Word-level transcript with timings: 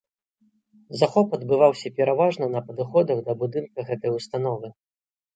Захоп 1.01 1.35
адбываўся 1.37 1.91
пераважна 1.99 2.47
на 2.53 2.59
падыходах 2.69 3.17
да 3.27 3.35
будынка 3.43 3.85
гэтай 3.91 4.11
установы. 4.17 4.67